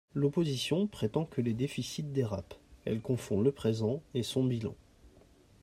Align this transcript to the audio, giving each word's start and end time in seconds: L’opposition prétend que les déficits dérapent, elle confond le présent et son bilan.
L’opposition 0.15 0.87
prétend 0.87 1.25
que 1.25 1.41
les 1.41 1.53
déficits 1.53 2.01
dérapent, 2.01 2.55
elle 2.85 3.01
confond 3.01 3.39
le 3.39 3.51
présent 3.51 4.01
et 4.15 4.23
son 4.23 4.43
bilan. 4.43 4.73